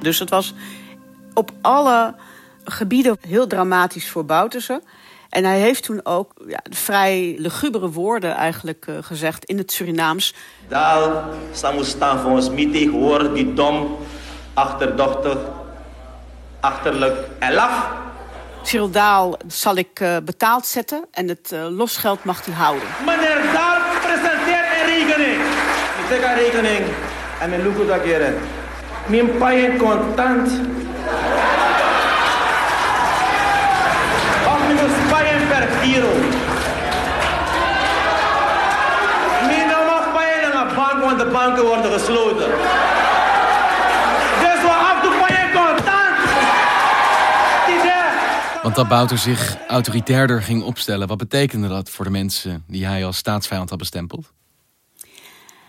Dus 0.00 0.18
het 0.18 0.30
was 0.30 0.54
op 1.34 1.50
alle 1.60 2.14
gebieden 2.70 3.18
heel 3.28 3.46
dramatisch 3.46 4.10
voor 4.10 4.24
Bouterse. 4.24 4.82
En 5.28 5.44
hij 5.44 5.58
heeft 5.58 5.82
toen 5.82 6.00
ook 6.02 6.32
ja, 6.46 6.60
vrij 6.70 7.34
lugubere 7.38 7.90
woorden 7.90 8.34
eigenlijk 8.34 8.86
uh, 8.88 8.96
gezegd 9.00 9.44
in 9.44 9.58
het 9.58 9.72
Surinaams. 9.72 10.34
Daal 10.68 11.24
staan 11.80 12.18
voor 12.18 12.30
ons 12.30 12.50
niet 12.50 12.72
tegenwoordig 12.72 13.32
die 13.32 13.54
dom, 13.54 13.96
achterdochtig, 14.54 15.36
achterlijk 16.60 17.16
en 17.38 17.52
laf. 17.52 17.88
Cyril 18.62 18.90
Daal 18.90 19.36
zal 19.46 19.76
ik 19.76 20.00
uh, 20.00 20.16
betaald 20.24 20.66
zetten 20.66 21.04
en 21.10 21.28
het 21.28 21.50
uh, 21.54 21.66
losgeld 21.68 22.24
mag 22.24 22.44
hij 22.44 22.54
houden. 22.54 22.88
Meneer 23.06 23.52
Daal 23.52 23.80
presenteert 24.02 24.66
een 24.80 24.86
rekening. 24.86 25.42
Ik 26.00 26.06
zeg 26.08 26.22
een 26.22 26.34
rekening 26.34 26.84
En 27.40 27.50
mijn 27.50 27.62
luku 27.62 27.86
dat 27.86 28.02
keren. 28.02 28.34
Mijn 29.06 29.38
paien 29.38 29.76
contant. 29.76 30.48
Of 34.46 34.66
mijn 34.66 34.78
per 35.80 35.88
kilo. 35.88 36.12
Mijn 39.46 39.68
mag 39.86 40.12
paien 40.12 40.52
naar 40.52 40.68
de 40.68 40.74
bank, 40.74 41.04
want 41.04 41.18
de 41.18 41.26
banken 41.26 41.64
worden 41.64 41.92
gesloten. 41.92 42.48
Dus 44.40 44.60
we 44.62 44.68
af 44.68 45.00
contant. 45.52 46.18
Want 48.62 48.74
dat 48.74 48.88
Bouter 48.88 49.18
zich 49.18 49.56
autoritairder 49.68 50.42
ging 50.42 50.62
opstellen, 50.62 51.08
wat 51.08 51.18
betekende 51.18 51.68
dat 51.68 51.90
voor 51.90 52.04
de 52.04 52.10
mensen 52.10 52.64
die 52.66 52.86
hij 52.86 53.04
als 53.04 53.16
staatsvijand 53.16 53.70
had 53.70 53.78
bestempeld? 53.78 54.32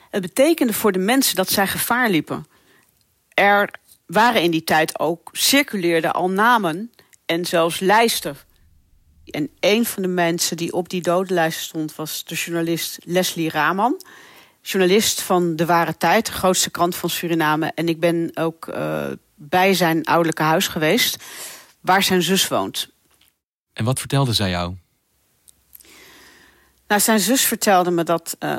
Het 0.09 0.21
betekende 0.21 0.73
voor 0.73 0.91
de 0.91 0.99
mensen 0.99 1.35
dat 1.35 1.49
zij 1.49 1.67
gevaar 1.67 2.09
liepen. 2.09 2.45
Er 3.33 3.69
waren 4.05 4.41
in 4.41 4.51
die 4.51 4.63
tijd 4.63 4.99
ook, 4.99 5.29
circuleerden 5.31 6.13
al 6.13 6.29
namen 6.29 6.91
en 7.25 7.45
zelfs 7.45 7.79
lijsten. 7.79 8.37
En 9.31 9.49
een 9.59 9.85
van 9.85 10.01
de 10.01 10.07
mensen 10.07 10.57
die 10.57 10.73
op 10.73 10.89
die 10.89 11.01
dodenlijst 11.01 11.59
stond 11.59 11.95
was 11.95 12.23
de 12.25 12.35
journalist 12.35 12.97
Leslie 13.03 13.49
Raman. 13.49 14.01
Journalist 14.61 15.21
van 15.21 15.55
De 15.55 15.65
Ware 15.65 15.97
Tijd, 15.97 16.25
de 16.25 16.31
grootste 16.31 16.69
krant 16.69 16.95
van 16.95 17.09
Suriname. 17.09 17.71
En 17.75 17.87
ik 17.87 17.99
ben 17.99 18.31
ook 18.33 18.67
uh, 18.67 19.05
bij 19.35 19.73
zijn 19.73 20.05
ouderlijke 20.05 20.43
huis 20.43 20.67
geweest, 20.67 21.23
waar 21.79 22.03
zijn 22.03 22.21
zus 22.21 22.47
woont. 22.47 22.89
En 23.73 23.85
wat 23.85 23.99
vertelde 23.99 24.33
zij 24.33 24.49
jou? 24.49 24.75
Nou, 26.87 27.01
zijn 27.01 27.19
zus 27.19 27.45
vertelde 27.45 27.91
me 27.91 28.03
dat 28.03 28.35
uh, 28.39 28.57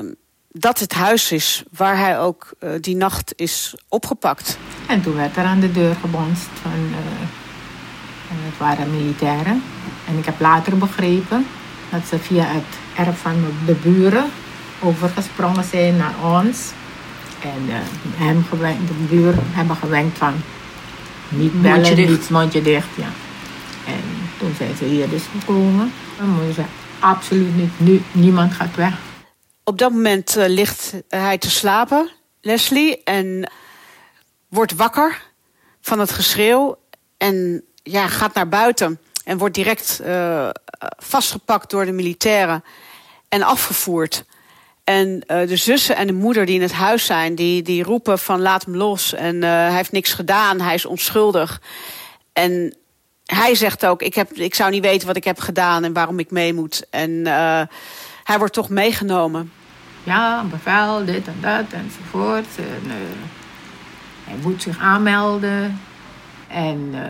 dat 0.52 0.78
het 0.78 0.92
huis 0.92 1.32
is 1.32 1.62
waar 1.70 1.98
hij 1.98 2.18
ook 2.18 2.54
uh, 2.60 2.70
die 2.80 2.96
nacht 2.96 3.32
is 3.36 3.74
opgepakt. 3.88 4.58
En 4.88 5.02
toen 5.02 5.14
werd 5.14 5.36
er 5.36 5.44
aan 5.44 5.60
de 5.60 5.72
deur 5.72 5.94
gebonst 5.94 6.48
van, 6.62 6.72
uh, 6.72 6.96
het 8.28 8.58
waren 8.58 8.90
militairen. 8.90 9.62
En 10.06 10.18
ik 10.18 10.24
heb 10.24 10.40
later 10.40 10.78
begrepen 10.78 11.46
dat 11.90 12.00
ze 12.08 12.18
via 12.18 12.44
het 12.44 13.06
erf 13.06 13.18
van 13.18 13.44
de 13.66 13.72
buren 13.72 14.24
overgesprongen 14.80 15.64
zijn 15.64 15.96
naar 15.96 16.14
ons. 16.22 16.70
En 17.40 17.62
uh, 17.68 17.74
hem 18.16 18.44
gewenkt, 18.48 18.88
de 18.88 18.94
buren 19.08 19.44
hebben 19.50 19.76
gewenkt 19.76 20.18
van 20.18 20.34
niet 21.28 21.62
bellen, 21.62 21.80
mondje 21.80 22.06
niet 22.06 22.30
mondje 22.30 22.62
dicht. 22.62 22.88
Ja. 22.94 23.08
En 23.86 24.02
toen 24.38 24.54
zijn 24.56 24.76
ze 24.76 24.84
hier 24.84 25.08
dus 25.08 25.22
gekomen. 25.38 25.92
Dan 26.18 26.28
moet 26.28 26.54
je 26.54 26.64
absoluut 26.98 27.56
niet, 27.56 27.70
nu, 27.76 28.02
niemand 28.12 28.52
gaat 28.52 28.74
weg. 28.76 28.94
Op 29.64 29.78
dat 29.78 29.92
moment 29.92 30.36
uh, 30.36 30.44
ligt 30.46 30.94
hij 31.08 31.38
te 31.38 31.50
slapen, 31.50 32.10
Leslie, 32.40 33.02
en 33.04 33.50
wordt 34.48 34.74
wakker 34.74 35.22
van 35.80 35.98
het 35.98 36.10
geschreeuw. 36.10 36.78
En 37.16 37.64
ja, 37.82 38.08
gaat 38.08 38.34
naar 38.34 38.48
buiten 38.48 38.98
en 39.24 39.38
wordt 39.38 39.54
direct 39.54 40.00
uh, 40.04 40.48
vastgepakt 40.96 41.70
door 41.70 41.84
de 41.84 41.92
militairen 41.92 42.64
en 43.28 43.42
afgevoerd. 43.42 44.24
En 44.84 45.24
uh, 45.26 45.48
de 45.48 45.56
zussen 45.56 45.96
en 45.96 46.06
de 46.06 46.12
moeder 46.12 46.46
die 46.46 46.54
in 46.54 46.62
het 46.62 46.72
huis 46.72 47.06
zijn, 47.06 47.34
die, 47.34 47.62
die 47.62 47.82
roepen 47.82 48.18
van 48.18 48.40
laat 48.40 48.64
hem 48.64 48.76
los. 48.76 49.14
En 49.14 49.42
hij 49.42 49.72
heeft 49.72 49.92
niks 49.92 50.12
gedaan, 50.12 50.60
hij 50.60 50.74
is 50.74 50.84
onschuldig. 50.84 51.60
En 52.32 52.76
hij 53.24 53.54
zegt 53.54 53.86
ook, 53.86 54.02
ik, 54.02 54.14
heb, 54.14 54.32
ik 54.32 54.54
zou 54.54 54.70
niet 54.70 54.82
weten 54.82 55.06
wat 55.06 55.16
ik 55.16 55.24
heb 55.24 55.40
gedaan 55.40 55.84
en 55.84 55.92
waarom 55.92 56.18
ik 56.18 56.30
mee 56.30 56.54
moet. 56.54 56.86
En 56.90 57.26
hij 58.24 58.38
wordt 58.38 58.52
toch 58.52 58.68
meegenomen. 58.68 59.52
Ja, 60.04 60.44
bevel, 60.44 61.04
dit 61.04 61.26
en 61.26 61.38
dat 61.40 61.64
enzovoort. 61.70 62.46
En, 62.56 62.90
hij 64.24 64.36
moet 64.42 64.62
zich 64.62 64.78
aanmelden. 64.78 65.80
En, 66.52 66.88
uh, 66.92 67.00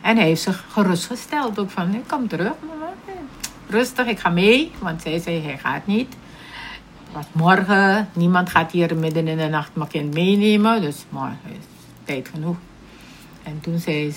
en 0.00 0.16
hij 0.16 0.26
heeft 0.26 0.42
zich 0.42 0.64
gerustgesteld 0.68 1.58
ook 1.58 1.70
van, 1.70 1.94
ik 1.94 2.06
kom 2.06 2.28
terug 2.28 2.52
mama. 2.68 2.92
Rustig, 3.68 4.06
ik 4.06 4.18
ga 4.18 4.28
mee. 4.28 4.72
Want 4.78 5.02
zij 5.02 5.18
zei, 5.18 5.42
hij 5.42 5.58
gaat 5.58 5.86
niet. 5.86 6.16
Was 7.12 7.24
morgen. 7.32 8.08
Niemand 8.12 8.50
gaat 8.50 8.72
hier 8.72 8.96
midden 8.96 9.28
in 9.28 9.36
de 9.36 9.48
nacht 9.48 9.70
mijn 9.74 9.88
kind 9.88 10.14
meenemen. 10.14 10.80
Dus 10.80 11.04
morgen 11.08 11.38
is 11.50 11.64
tijd 12.04 12.28
genoeg. 12.28 12.56
En 13.42 13.60
toen 13.60 13.78
zei, 13.78 14.14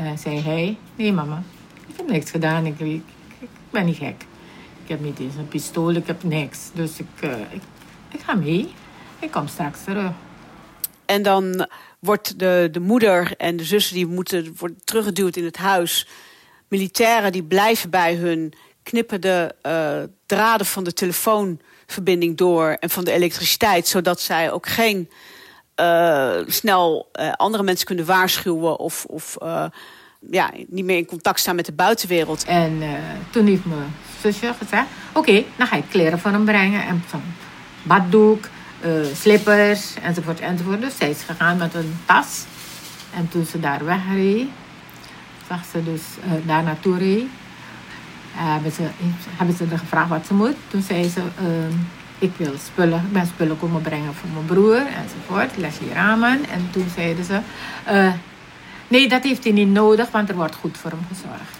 uh, 0.00 0.10
zei 0.16 0.40
hij, 0.40 0.78
nee 0.96 1.12
mama, 1.12 1.42
ik 1.86 1.96
heb 1.96 2.08
niks 2.08 2.30
gedaan. 2.30 2.66
Ik, 2.66 2.80
ik, 2.80 3.02
ben 3.70 3.84
niet 3.84 3.96
gek. 3.96 4.26
Ik 4.82 4.88
heb 4.88 5.00
niet 5.00 5.18
eens 5.18 5.34
een 5.34 5.48
pistool, 5.48 5.90
ik 5.90 6.06
heb 6.06 6.22
niks. 6.22 6.70
Dus 6.72 6.98
ik, 6.98 7.06
uh, 7.24 7.30
ik, 7.30 7.62
ik 8.08 8.20
ga 8.20 8.34
mee. 8.34 8.72
Ik 9.18 9.30
kom 9.30 9.46
straks 9.46 9.84
terug. 9.84 10.10
En 11.10 11.22
dan 11.22 11.66
wordt 11.98 12.38
de, 12.38 12.68
de 12.72 12.80
moeder 12.80 13.32
en 13.36 13.56
de 13.56 13.64
zussen 13.64 13.94
die 13.94 14.06
moeten 14.06 14.54
worden 14.58 14.80
teruggeduwd 14.84 15.36
in 15.36 15.44
het 15.44 15.56
huis. 15.56 16.06
Militairen 16.68 17.32
die 17.32 17.42
blijven 17.42 17.90
bij 17.90 18.14
hun, 18.14 18.52
knippen 18.82 19.20
de 19.20 19.54
uh, 19.66 20.02
draden 20.26 20.66
van 20.66 20.84
de 20.84 20.92
telefoonverbinding 20.92 22.36
door 22.36 22.76
en 22.80 22.90
van 22.90 23.04
de 23.04 23.12
elektriciteit, 23.12 23.88
zodat 23.88 24.20
zij 24.20 24.52
ook 24.52 24.68
geen 24.68 25.10
uh, 25.80 26.36
snel 26.46 27.10
uh, 27.20 27.32
andere 27.32 27.62
mensen 27.62 27.86
kunnen 27.86 28.04
waarschuwen 28.04 28.78
of, 28.78 29.04
of 29.04 29.36
ja, 30.30 30.50
niet 30.68 30.84
meer 30.84 30.96
in 30.96 31.06
contact 31.06 31.40
staan 31.40 31.56
met 31.56 31.66
de 31.66 31.72
buitenwereld. 31.72 32.44
En 32.44 32.82
toen 33.30 33.46
heeft 33.46 33.64
mijn 33.64 33.94
zusje 34.20 34.54
gezegd: 34.58 34.86
Oké, 35.12 35.44
dan 35.56 35.66
ga 35.66 35.76
ik 35.76 35.84
kleren 35.90 36.18
voor 36.18 36.30
hem 36.30 36.44
brengen 36.44 36.86
en 36.86 37.04
zo'n 37.10 37.34
baddoek, 37.82 38.48
slippers 39.14 39.94
enzovoort 40.02 40.40
enzovoort. 40.40 40.80
Dus 40.80 40.96
zij 40.96 41.10
is 41.10 41.22
gegaan 41.26 41.56
met 41.56 41.74
een 41.74 41.98
tas. 42.06 42.44
En 43.14 43.28
toen 43.28 43.44
ze 43.44 43.60
daar 43.60 43.84
wegreed, 43.84 44.48
zag 45.48 45.60
ze 45.72 45.84
dus 45.84 46.02
uh, 46.24 46.46
daar 46.46 46.62
naartoe 46.62 46.98
reed, 46.98 47.22
uh, 47.22 47.26
hebben, 48.34 48.72
ze, 48.72 48.82
hebben 49.36 49.56
ze 49.56 49.66
haar 49.68 49.78
gevraagd 49.78 50.08
wat 50.08 50.26
ze 50.26 50.34
moet. 50.34 50.56
Toen 50.68 50.82
zei 50.82 51.08
ze, 51.08 51.20
ik 52.18 52.32
wil 52.36 52.52
spullen, 52.70 52.98
ik 52.98 53.12
ben 53.12 53.26
spullen 53.26 53.58
komen 53.58 53.82
brengen 53.82 54.14
voor 54.14 54.28
mijn 54.34 54.46
broer 54.46 54.86
enzovoort, 54.86 55.56
Leslie 55.56 55.92
Ramen. 55.92 56.48
En 56.48 56.68
toen 56.70 56.86
zeiden 56.94 57.24
ze, 57.24 57.40
nee 58.88 59.08
dat 59.08 59.22
heeft 59.22 59.44
hij 59.44 59.52
niet 59.52 59.68
nodig, 59.68 60.10
want 60.10 60.28
er 60.28 60.34
wordt 60.34 60.54
goed 60.54 60.78
voor 60.78 60.90
hem 60.90 61.06
gezorgd. 61.08 61.58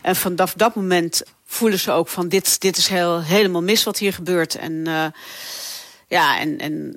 En 0.00 0.16
vanaf 0.16 0.52
dat 0.54 0.74
moment 0.74 1.22
voelen 1.46 1.78
ze 1.78 1.90
ook 1.90 2.08
van 2.08 2.28
dit, 2.28 2.60
dit 2.60 2.76
is 2.76 2.88
heel, 2.88 3.22
helemaal 3.22 3.62
mis 3.62 3.84
wat 3.84 3.98
hier 3.98 4.12
gebeurt. 4.12 4.54
En, 4.54 4.86
ja, 6.10 6.40
en, 6.40 6.58
en 6.58 6.96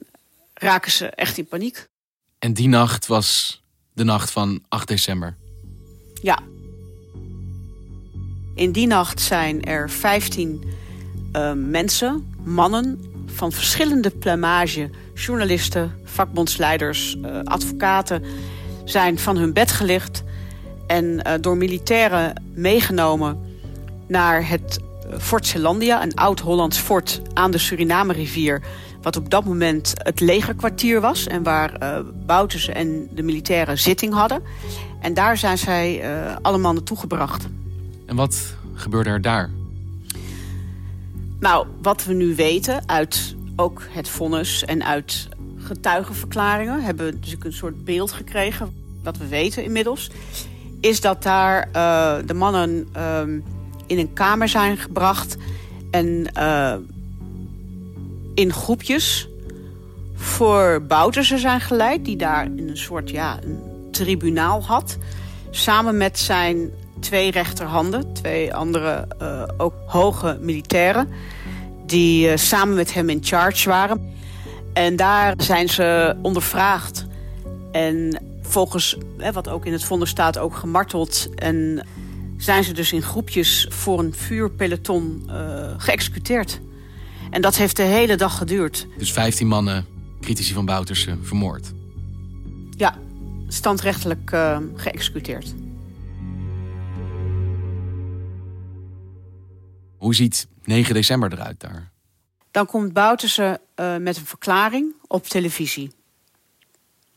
raken 0.53 0.91
ze 0.91 1.05
echt 1.09 1.37
in 1.37 1.45
paniek. 1.45 1.87
En 2.39 2.53
die 2.53 2.67
nacht 2.67 3.07
was 3.07 3.61
de 3.93 4.03
nacht 4.03 4.31
van 4.31 4.63
8 4.69 4.87
december. 4.87 5.35
Ja. 6.21 6.39
In 8.55 8.71
die 8.71 8.87
nacht 8.87 9.21
zijn 9.21 9.63
er 9.63 9.89
15 9.89 10.63
uh, 11.33 11.51
mensen, 11.53 12.35
mannen 12.43 13.11
van 13.25 13.51
verschillende 13.51 14.09
plumage, 14.09 14.89
journalisten, 15.13 15.99
vakbondsleiders, 16.03 17.15
uh, 17.15 17.39
advocaten, 17.43 18.23
zijn 18.85 19.19
van 19.19 19.37
hun 19.37 19.53
bed 19.53 19.71
gelicht 19.71 20.23
en 20.87 21.05
uh, 21.05 21.33
door 21.41 21.57
militairen 21.57 22.43
meegenomen 22.53 23.57
naar 24.07 24.47
het 24.47 24.79
Fort 25.19 25.47
Zeelandia, 25.47 26.03
een 26.03 26.15
oud-Hollands 26.15 26.77
fort 26.77 27.21
aan 27.33 27.51
de 27.51 27.57
Suriname-rivier. 27.57 28.61
Wat 29.03 29.15
op 29.15 29.29
dat 29.29 29.45
moment 29.45 29.93
het 29.95 30.19
legerkwartier 30.19 31.01
was 31.01 31.27
en 31.27 31.43
waar 31.43 31.81
uh, 31.81 31.99
Bouterse 32.25 32.71
en 32.71 33.07
de 33.11 33.23
militairen 33.23 33.79
zitting 33.79 34.13
hadden. 34.13 34.43
En 34.99 35.13
daar 35.13 35.37
zijn 35.37 35.57
zij 35.57 36.03
uh, 36.03 36.35
allemaal 36.41 36.73
naartoe 36.73 36.97
gebracht. 36.97 37.47
En 38.05 38.15
wat 38.15 38.55
gebeurde 38.73 39.09
er 39.09 39.21
daar? 39.21 39.49
Nou, 41.39 41.67
wat 41.81 42.05
we 42.05 42.13
nu 42.13 42.35
weten 42.35 42.83
uit 42.85 43.35
ook 43.55 43.81
het 43.89 44.09
vonnis 44.09 44.63
en 44.63 44.83
uit 44.85 45.27
getuigenverklaringen... 45.57 46.83
hebben 46.83 47.05
we 47.05 47.19
dus 47.19 47.35
een 47.39 47.53
soort 47.53 47.85
beeld 47.85 48.11
gekregen, 48.11 48.73
wat 49.03 49.17
we 49.17 49.27
weten 49.27 49.63
inmiddels... 49.63 50.09
is 50.79 51.01
dat 51.01 51.23
daar 51.23 51.67
uh, 51.67 52.15
de 52.25 52.33
mannen 52.33 52.87
ehm, 52.91 53.39
in 53.87 53.97
een 53.97 54.13
kamer 54.13 54.49
zijn 54.49 54.77
gebracht 54.77 55.37
en 55.91 56.27
in 58.33 58.53
groepjes 58.53 59.27
voor 60.15 60.83
Boutersen 60.87 61.39
zijn 61.39 61.61
geleid, 61.61 62.05
die 62.05 62.17
daar 62.17 62.45
in 62.45 62.69
een 62.69 62.77
soort 62.77 63.09
ja, 63.09 63.39
een 63.43 63.59
tribunaal 63.91 64.63
had. 64.63 64.97
Samen 65.49 65.97
met 65.97 66.19
zijn 66.19 66.71
twee 66.99 67.31
rechterhanden, 67.31 68.13
twee 68.13 68.53
andere 68.53 69.07
uh, 69.21 69.43
ook 69.57 69.73
hoge 69.85 70.37
militairen, 70.41 71.09
die 71.85 72.27
uh, 72.27 72.35
samen 72.35 72.75
met 72.75 72.93
hem 72.93 73.09
in 73.09 73.23
charge 73.23 73.69
waren. 73.69 74.13
En 74.73 74.95
daar 74.95 75.33
zijn 75.37 75.69
ze 75.69 76.15
ondervraagd. 76.21 77.05
En 77.71 78.21
volgens 78.41 78.97
hè, 79.17 79.31
wat 79.31 79.49
ook 79.49 79.65
in 79.65 79.71
het 79.71 79.83
vonnis 79.83 80.09
staat, 80.09 80.37
ook 80.37 80.55
gemarteld 80.55 81.29
en 81.35 81.85
zijn 82.37 82.63
ze 82.63 82.73
dus 82.73 82.91
in 82.91 83.01
groepjes 83.01 83.67
voor 83.69 83.99
een 83.99 84.13
vuurpeloton 84.13 85.23
uh, 85.29 85.33
geëxecuteerd. 85.77 86.59
En 87.33 87.41
dat 87.41 87.55
heeft 87.55 87.75
de 87.75 87.83
hele 87.83 88.15
dag 88.15 88.37
geduurd. 88.37 88.87
Dus 88.97 89.11
15 89.13 89.47
mannen 89.47 89.85
critici 90.21 90.53
van 90.53 90.65
Bouterse, 90.65 91.17
vermoord. 91.21 91.71
Ja, 92.77 92.97
standrechtelijk 93.47 94.31
uh, 94.31 94.57
geëxecuteerd. 94.75 95.53
Hoe 99.97 100.15
ziet 100.15 100.47
9 100.63 100.93
december 100.93 101.33
eruit 101.33 101.59
daar? 101.59 101.91
Dan 102.51 102.65
komt 102.65 102.93
Bouterse 102.93 103.61
uh, 103.75 103.97
met 103.97 104.17
een 104.17 104.25
verklaring 104.25 104.93
op 105.07 105.27
televisie. 105.27 105.91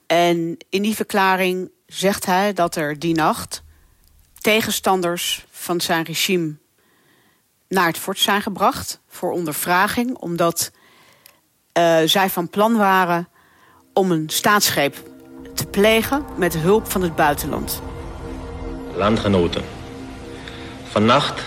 En 0.06 0.56
in 0.68 0.82
die 0.82 0.94
verklaring 0.94 1.70
zegt 1.86 2.26
hij 2.26 2.52
dat 2.52 2.76
er 2.76 2.98
die 2.98 3.14
nacht 3.14 3.62
tegenstanders 4.38 5.46
van 5.50 5.80
zijn 5.80 6.04
regime 6.04 6.56
naar 7.68 7.86
het 7.86 7.98
fort 7.98 8.18
zijn 8.18 8.42
gebracht 8.42 9.00
voor 9.08 9.32
ondervraging, 9.32 10.16
omdat 10.16 10.70
uh, 11.78 11.98
zij 12.04 12.30
van 12.30 12.48
plan 12.48 12.76
waren 12.76 13.28
om 13.92 14.10
een 14.10 14.28
staatsgreep 14.28 14.96
te 15.54 15.66
plegen 15.66 16.24
met 16.36 16.56
hulp 16.56 16.90
van 16.90 17.02
het 17.02 17.16
buitenland. 17.16 17.82
Landgenoten, 18.94 19.64
vannacht 20.84 21.42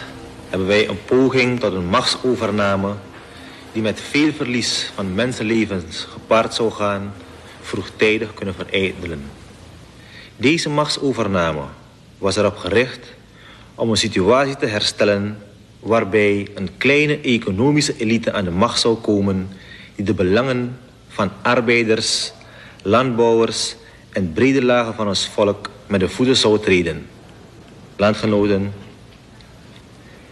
hebben 0.49 0.67
wij 0.67 0.87
een 0.89 1.05
poging 1.05 1.59
tot 1.59 1.73
een 1.73 1.87
machtsovername 1.87 2.93
die 3.71 3.81
met 3.81 4.01
veel 4.01 4.31
verlies 4.31 4.91
van 4.95 5.13
mensenlevens 5.13 6.07
gepaard 6.11 6.53
zou 6.53 6.71
gaan, 6.71 7.13
vroegtijdig 7.61 8.33
kunnen 8.33 8.55
verijdelen. 8.55 9.31
Deze 10.35 10.69
machtsovername 10.69 11.63
was 12.17 12.35
erop 12.35 12.57
gericht 12.57 13.07
om 13.75 13.89
een 13.89 13.97
situatie 13.97 14.55
te 14.55 14.65
herstellen 14.65 15.37
waarbij 15.79 16.47
een 16.55 16.69
kleine 16.77 17.19
economische 17.19 17.97
elite 17.97 18.31
aan 18.31 18.43
de 18.43 18.51
macht 18.51 18.79
zou 18.79 18.95
komen 18.95 19.49
die 19.95 20.05
de 20.05 20.13
belangen 20.13 20.79
van 21.07 21.31
arbeiders, 21.41 22.31
landbouwers 22.81 23.75
en 24.09 24.33
brede 24.33 24.63
lagen 24.63 24.93
van 24.93 25.07
ons 25.07 25.27
volk 25.27 25.69
met 25.87 25.99
de 25.99 26.09
voeten 26.09 26.37
zou 26.37 26.59
treden. 26.59 27.07
Landgenoten, 27.95 28.73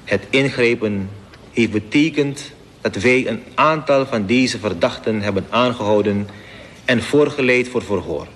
het 0.04 0.24
ingrijpen 0.30 1.10
heeft 1.52 1.72
betekend 1.72 2.52
dat 2.82 2.96
wij 2.96 3.28
een 3.28 3.44
aantal 3.56 4.06
van 4.06 4.26
deze 4.26 4.60
verdachten 4.60 5.22
hebben 5.22 5.46
aangehouden 5.50 6.28
en 6.86 7.04
voorgeleid 7.04 7.68
voor 7.68 7.84
verhoor. 7.84 8.28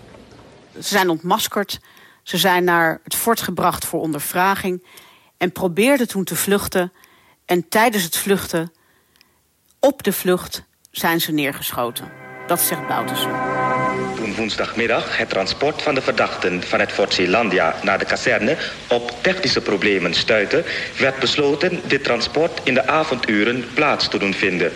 Ze 0.74 0.82
zijn 0.88 1.10
ontmaskerd, 1.10 1.80
ze 2.24 2.38
zijn 2.38 2.64
naar 2.64 3.00
het 3.04 3.16
fort 3.16 3.42
gebracht 3.42 3.86
voor 3.86 4.00
ondervraging 4.00 4.84
en 5.42 5.52
probeerden 5.52 6.08
toen 6.08 6.24
te 6.24 6.36
vluchten. 6.36 6.94
En 7.46 7.70
tijdens 7.70 8.04
het 8.04 8.18
vluchten, 8.18 8.72
op 9.80 10.04
de 10.04 10.14
vlucht, 10.14 10.64
zijn 10.92 11.22
ze 11.22 11.32
neergeschoten. 11.32 12.12
Dat 12.48 12.62
zegt 12.62 12.88
Boutersen. 12.88 13.32
Toen 14.16 14.36
woensdagmiddag 14.36 15.18
het 15.18 15.30
transport 15.30 15.82
van 15.82 15.96
de 15.96 16.02
verdachten 16.02 16.64
van 16.64 16.80
het 16.80 16.92
Fort 16.92 17.14
Zeelandia 17.14 17.76
naar 17.84 18.00
de 18.00 18.06
kazerne 18.06 18.58
op 18.90 19.14
technische 19.22 19.62
problemen 19.62 20.14
stuitte, 20.14 20.64
werd 20.98 21.20
besloten 21.20 21.82
dit 21.88 22.04
transport 22.04 22.60
in 22.64 22.74
de 22.74 22.88
avonduren 22.88 23.66
plaats 23.74 24.08
te 24.08 24.18
doen 24.18 24.34
vinden. 24.34 24.72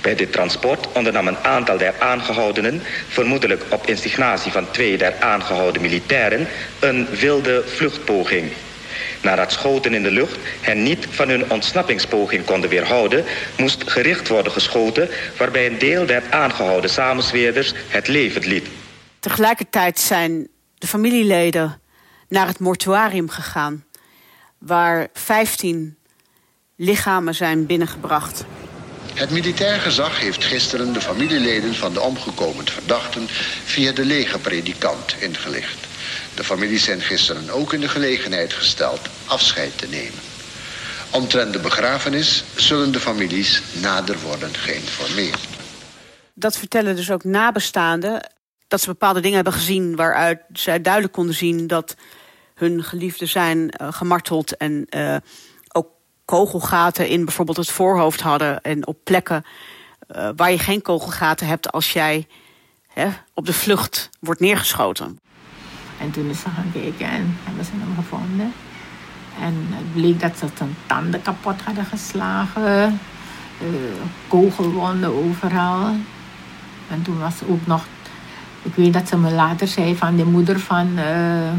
Bij 0.00 0.14
dit 0.14 0.32
transport 0.32 0.92
ondernam 0.92 1.26
een 1.26 1.38
aantal 1.38 1.78
der 1.78 1.94
aangehoudenen, 1.98 2.82
vermoedelijk 3.08 3.64
op 3.68 3.86
instigatie 3.86 4.52
van 4.52 4.70
twee 4.70 4.98
der 4.98 5.14
aangehouden 5.20 5.82
militairen, 5.82 6.48
een 6.80 7.08
wilde 7.08 7.62
vluchtpoging. 7.66 8.52
Nadat 9.22 9.52
schoten 9.52 9.94
in 9.94 10.02
de 10.02 10.10
lucht 10.10 10.36
hen 10.60 10.82
niet 10.82 11.06
van 11.10 11.28
hun 11.28 11.50
ontsnappingspoging 11.50 12.44
konden 12.44 12.70
weerhouden, 12.70 13.24
moest 13.56 13.90
gericht 13.90 14.28
worden 14.28 14.52
geschoten, 14.52 15.08
waarbij 15.36 15.66
een 15.66 15.78
deel 15.78 16.06
der 16.06 16.22
aangehouden 16.30 16.90
samensweerders 16.90 17.72
het 17.88 18.08
leven 18.08 18.46
liet. 18.46 18.66
Tegelijkertijd 19.20 19.98
zijn 19.98 20.48
de 20.78 20.86
familieleden 20.86 21.80
naar 22.28 22.46
het 22.46 22.58
mortuarium 22.58 23.28
gegaan, 23.28 23.84
waar 24.58 25.08
15 25.12 25.96
lichamen 26.76 27.34
zijn 27.34 27.66
binnengebracht. 27.66 28.44
Het 29.14 29.30
militair 29.30 29.80
gezag 29.80 30.20
heeft 30.20 30.44
gisteren 30.44 30.92
de 30.92 31.00
familieleden 31.00 31.74
van 31.74 31.92
de 31.92 32.00
omgekomen 32.00 32.68
verdachten 32.68 33.26
via 33.64 33.92
de 33.92 34.04
legerpredikant 34.04 35.16
ingelicht. 35.18 35.91
De 36.34 36.44
families 36.44 36.84
zijn 36.84 37.00
gisteren 37.00 37.50
ook 37.50 37.72
in 37.72 37.80
de 37.80 37.88
gelegenheid 37.88 38.52
gesteld 38.52 39.00
afscheid 39.26 39.78
te 39.78 39.88
nemen. 39.88 40.20
Omtrent 41.10 41.52
de 41.52 41.58
begrafenis 41.58 42.44
zullen 42.54 42.92
de 42.92 43.00
families 43.00 43.62
nader 43.80 44.20
worden 44.20 44.54
geïnformeerd. 44.54 45.40
Dat 46.34 46.58
vertellen 46.58 46.96
dus 46.96 47.10
ook 47.10 47.24
nabestaanden 47.24 48.30
dat 48.68 48.80
ze 48.80 48.86
bepaalde 48.86 49.20
dingen 49.20 49.34
hebben 49.34 49.52
gezien 49.52 49.96
waaruit 49.96 50.40
zij 50.52 50.80
duidelijk 50.80 51.12
konden 51.12 51.34
zien 51.34 51.66
dat 51.66 51.96
hun 52.54 52.84
geliefden 52.84 53.28
zijn 53.28 53.58
uh, 53.58 53.92
gemarteld 53.92 54.56
en 54.56 54.86
uh, 54.90 55.16
ook 55.72 55.88
kogelgaten 56.24 57.08
in 57.08 57.24
bijvoorbeeld 57.24 57.56
het 57.56 57.70
voorhoofd 57.70 58.20
hadden 58.20 58.62
en 58.62 58.86
op 58.86 58.98
plekken 59.04 59.44
uh, 60.16 60.28
waar 60.36 60.50
je 60.50 60.58
geen 60.58 60.82
kogelgaten 60.82 61.46
hebt 61.46 61.72
als 61.72 61.92
jij 61.92 62.26
op 63.34 63.46
de 63.46 63.52
vlucht 63.52 64.10
wordt 64.20 64.40
neergeschoten. 64.40 65.20
En 66.02 66.10
toen 66.10 66.28
is 66.28 66.40
ze 66.40 66.48
gaan 66.48 66.72
kijken 66.72 67.06
en 67.06 67.36
hebben 67.44 67.64
ze 67.64 67.70
hem 67.74 67.94
gevonden. 67.96 68.52
En 69.40 69.54
het 69.70 69.92
bleek 69.92 70.20
dat 70.20 70.38
ze 70.38 70.46
zijn 70.56 70.76
tanden 70.86 71.22
kapot 71.22 71.62
hadden 71.62 71.84
geslagen. 71.84 73.00
Uh, 73.62 73.68
kogelwonden 74.28 75.14
overal. 75.24 75.94
En 76.90 77.02
toen 77.02 77.18
was 77.18 77.38
ze 77.38 77.48
ook 77.48 77.66
nog... 77.66 77.84
Ik 78.62 78.74
weet 78.74 78.92
dat 78.92 79.08
ze 79.08 79.16
me 79.16 79.30
later 79.30 79.68
zei 79.68 79.96
van 79.96 80.16
de 80.16 80.24
moeder 80.24 80.60
van... 80.60 80.88
Uh, 80.98 81.52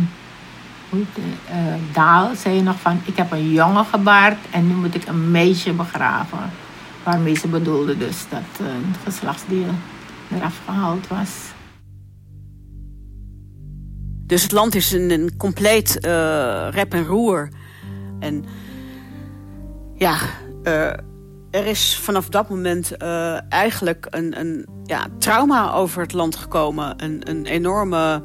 Daal 1.92 2.36
zei 2.36 2.62
nog 2.62 2.80
van... 2.80 3.02
Ik 3.06 3.18
heb 3.18 3.32
een 3.32 3.52
jongen 3.52 3.86
gebaard 3.86 4.38
en 4.52 4.68
nu 4.68 4.74
moet 4.74 4.96
ik 4.96 5.08
een 5.08 5.32
meisje 5.32 5.74
begraven. 5.74 6.52
Waarmee 7.04 7.36
ze 7.36 7.48
bedoelde 7.48 7.98
dus 7.98 8.26
dat 8.30 8.68
een 8.68 8.96
geslachtsdeel 9.04 9.74
eraf 10.36 10.60
gehaald 10.66 11.08
was. 11.08 11.30
Dus 14.26 14.44
het 14.44 14.52
land 14.52 14.76
is 14.76 14.92
een, 14.92 15.12
een 15.12 15.38
compleet 15.38 15.98
uh, 16.06 16.68
rep 16.72 16.94
en 16.94 17.06
roer. 17.06 17.50
En 18.20 18.46
ja, 19.96 20.18
uh, 20.64 20.88
er 21.52 21.66
is 21.66 21.98
vanaf 22.02 22.30
dat 22.30 22.50
moment 22.50 22.92
uh, 23.02 23.52
eigenlijk 23.52 24.08
een, 24.10 24.40
een 24.40 24.68
ja, 24.84 25.08
trauma 25.18 25.74
over 25.74 26.02
het 26.02 26.14
land 26.14 26.36
gekomen. 26.36 27.04
Een, 27.04 27.30
een 27.30 27.46
enorme 27.46 28.22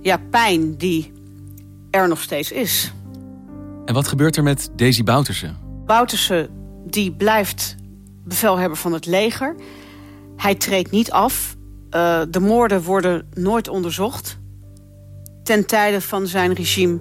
ja, 0.00 0.16
pijn 0.30 0.76
die 0.76 1.12
er 1.90 2.08
nog 2.08 2.20
steeds 2.20 2.52
is. 2.52 2.92
En 3.84 3.94
wat 3.94 4.08
gebeurt 4.08 4.36
er 4.36 4.42
met 4.42 4.70
Daisy 4.76 5.02
Bouterse? 5.02 5.54
Bouterse 5.86 6.50
die 6.86 7.12
blijft 7.12 7.76
bevelhebber 8.24 8.78
van 8.78 8.92
het 8.92 9.06
leger. 9.06 9.56
Hij 10.36 10.54
treedt 10.54 10.90
niet 10.90 11.10
af. 11.10 11.56
de 12.30 12.40
moorden 12.40 12.82
worden 12.82 13.28
nooit 13.34 13.68
onderzocht 13.68 14.40
ten 15.42 15.66
tijde 15.66 16.00
van 16.00 16.26
zijn 16.26 16.52
regime. 16.52 17.00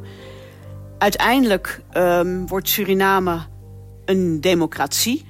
Uiteindelijk 0.97 1.81
um, 1.93 2.47
wordt 2.47 2.69
Suriname 2.69 3.39
een 4.05 4.41
democratie. 4.41 5.25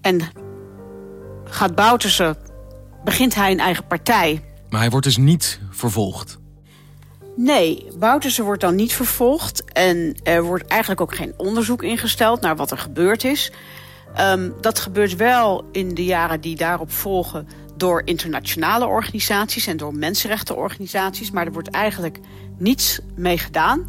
En 0.00 0.20
gaat 1.44 1.74
Bouterse, 1.74 2.36
begint 3.04 3.34
hij 3.34 3.50
een 3.50 3.60
eigen 3.60 3.86
partij. 3.86 4.44
Maar 4.68 4.80
hij 4.80 4.90
wordt 4.90 5.06
dus 5.06 5.16
niet 5.16 5.60
vervolgd? 5.70 6.38
Nee, 7.36 7.86
Bouterse 7.98 8.42
wordt 8.42 8.60
dan 8.60 8.74
niet 8.74 8.92
vervolgd. 8.92 9.64
En 9.64 10.14
er 10.22 10.42
wordt 10.42 10.66
eigenlijk 10.66 11.00
ook 11.00 11.14
geen 11.14 11.34
onderzoek 11.36 11.82
ingesteld 11.82 12.40
naar 12.40 12.56
wat 12.56 12.70
er 12.70 12.78
gebeurd 12.78 13.24
is. 13.24 13.52
Um, 14.20 14.54
dat 14.60 14.78
gebeurt 14.78 15.16
wel 15.16 15.68
in 15.72 15.94
de 15.94 16.04
jaren 16.04 16.40
die 16.40 16.56
daarop 16.56 16.92
volgen 16.92 17.48
door 17.78 18.02
internationale 18.04 18.86
organisaties 18.86 19.66
en 19.66 19.76
door 19.76 19.94
mensenrechtenorganisaties. 19.94 21.30
Maar 21.30 21.46
er 21.46 21.52
wordt 21.52 21.70
eigenlijk 21.70 22.18
niets 22.58 23.00
mee 23.14 23.38
gedaan. 23.38 23.84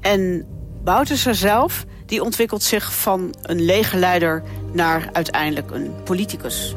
En 0.00 0.46
Bouterse 0.84 1.34
zelf 1.34 1.84
die 2.06 2.22
ontwikkelt 2.22 2.62
zich 2.62 2.94
van 2.94 3.34
een 3.42 3.60
legerleider 3.60 4.42
naar 4.72 5.08
uiteindelijk 5.12 5.70
een 5.70 6.02
politicus. 6.04 6.74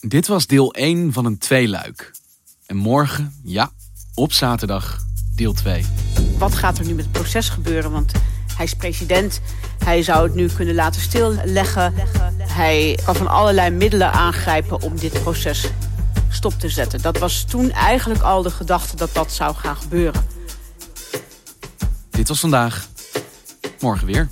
Dit 0.00 0.26
was 0.26 0.46
deel 0.46 0.72
1 0.72 1.12
van 1.12 1.24
een 1.24 1.38
tweeluik. 1.38 2.10
En 2.66 2.76
morgen, 2.76 3.32
ja, 3.42 3.70
op 4.14 4.32
zaterdag, 4.32 4.98
deel 5.34 5.52
2. 5.52 5.84
Wat 6.38 6.54
gaat 6.54 6.78
er 6.78 6.86
nu 6.86 6.94
met 6.94 7.04
het 7.04 7.12
proces 7.12 7.48
gebeuren? 7.48 7.90
Want 7.90 8.12
hij 8.58 8.66
is 8.66 8.74
president. 8.74 9.40
Hij 9.84 10.02
zou 10.02 10.26
het 10.26 10.34
nu 10.34 10.48
kunnen 10.48 10.74
laten 10.74 11.00
stilleggen. 11.00 11.94
Hij 12.38 12.98
kan 13.04 13.14
van 13.14 13.28
allerlei 13.28 13.70
middelen 13.70 14.12
aangrijpen 14.12 14.82
om 14.82 14.96
dit 14.96 15.22
proces 15.22 15.70
stop 16.28 16.52
te 16.52 16.68
zetten. 16.68 17.02
Dat 17.02 17.18
was 17.18 17.44
toen 17.44 17.70
eigenlijk 17.70 18.22
al 18.22 18.42
de 18.42 18.50
gedachte 18.50 18.96
dat 18.96 19.10
dat 19.12 19.32
zou 19.32 19.54
gaan 19.54 19.76
gebeuren. 19.76 20.26
Dit 22.10 22.28
was 22.28 22.40
vandaag. 22.40 22.88
Morgen 23.80 24.06
weer. 24.06 24.28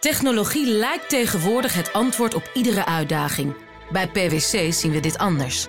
Technologie 0.00 0.66
lijkt 0.66 1.08
tegenwoordig 1.08 1.74
het 1.74 1.92
antwoord 1.92 2.34
op 2.34 2.50
iedere 2.54 2.86
uitdaging. 2.86 3.54
Bij 3.92 4.08
PwC 4.08 4.72
zien 4.72 4.90
we 4.90 5.00
dit 5.00 5.18
anders. 5.18 5.68